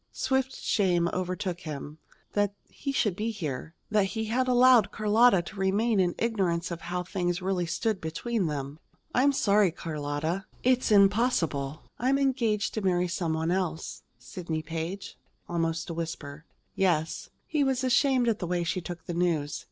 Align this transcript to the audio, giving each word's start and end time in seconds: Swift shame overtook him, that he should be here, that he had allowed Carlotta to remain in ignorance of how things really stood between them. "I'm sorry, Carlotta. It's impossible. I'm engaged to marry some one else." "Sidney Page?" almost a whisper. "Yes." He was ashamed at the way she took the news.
Swift 0.11 0.55
shame 0.55 1.07
overtook 1.13 1.59
him, 1.59 1.99
that 2.33 2.55
he 2.69 2.91
should 2.91 3.15
be 3.15 3.29
here, 3.29 3.75
that 3.91 4.05
he 4.17 4.25
had 4.25 4.47
allowed 4.47 4.91
Carlotta 4.91 5.43
to 5.43 5.59
remain 5.59 5.99
in 5.99 6.15
ignorance 6.17 6.71
of 6.71 6.81
how 6.81 7.03
things 7.03 7.39
really 7.39 7.67
stood 7.67 8.01
between 8.01 8.47
them. 8.47 8.79
"I'm 9.13 9.31
sorry, 9.31 9.69
Carlotta. 9.71 10.45
It's 10.63 10.89
impossible. 10.91 11.83
I'm 11.99 12.17
engaged 12.17 12.73
to 12.73 12.81
marry 12.81 13.07
some 13.07 13.33
one 13.33 13.51
else." 13.51 14.01
"Sidney 14.17 14.63
Page?" 14.63 15.19
almost 15.47 15.87
a 15.91 15.93
whisper. 15.93 16.45
"Yes." 16.73 17.29
He 17.45 17.63
was 17.63 17.83
ashamed 17.83 18.27
at 18.27 18.39
the 18.39 18.47
way 18.47 18.63
she 18.63 18.81
took 18.81 19.05
the 19.05 19.13
news. 19.13 19.59